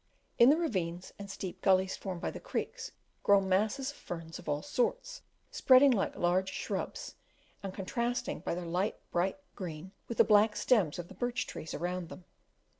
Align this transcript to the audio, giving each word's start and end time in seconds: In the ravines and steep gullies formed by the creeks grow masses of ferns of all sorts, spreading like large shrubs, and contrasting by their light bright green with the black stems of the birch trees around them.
In 0.39 0.49
the 0.49 0.57
ravines 0.57 1.13
and 1.19 1.29
steep 1.29 1.61
gullies 1.61 1.95
formed 1.95 2.21
by 2.21 2.31
the 2.31 2.39
creeks 2.39 2.91
grow 3.21 3.39
masses 3.39 3.91
of 3.91 3.97
ferns 3.97 4.39
of 4.39 4.49
all 4.49 4.63
sorts, 4.63 5.21
spreading 5.51 5.91
like 5.91 6.15
large 6.15 6.51
shrubs, 6.51 7.13
and 7.61 7.71
contrasting 7.71 8.39
by 8.39 8.55
their 8.55 8.65
light 8.65 8.95
bright 9.11 9.37
green 9.53 9.91
with 10.07 10.17
the 10.17 10.23
black 10.23 10.55
stems 10.55 10.97
of 10.97 11.07
the 11.07 11.13
birch 11.13 11.45
trees 11.45 11.75
around 11.75 12.09
them. 12.09 12.25